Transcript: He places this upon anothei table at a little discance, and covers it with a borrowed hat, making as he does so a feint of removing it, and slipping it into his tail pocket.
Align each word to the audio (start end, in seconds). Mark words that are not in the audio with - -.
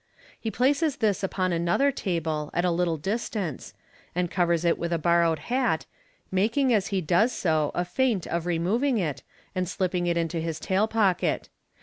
He 0.39 0.49
places 0.49 0.95
this 0.95 1.21
upon 1.21 1.51
anothei 1.51 1.93
table 1.95 2.49
at 2.55 2.65
a 2.65 2.71
little 2.71 2.97
discance, 2.97 3.75
and 4.15 4.31
covers 4.31 4.65
it 4.65 4.79
with 4.79 4.91
a 4.91 4.97
borrowed 4.97 5.37
hat, 5.37 5.85
making 6.31 6.73
as 6.73 6.87
he 6.87 7.01
does 7.01 7.31
so 7.31 7.69
a 7.75 7.85
feint 7.85 8.25
of 8.25 8.47
removing 8.47 8.97
it, 8.97 9.21
and 9.53 9.69
slipping 9.69 10.07
it 10.07 10.17
into 10.17 10.39
his 10.39 10.59
tail 10.59 10.87
pocket. 10.87 11.49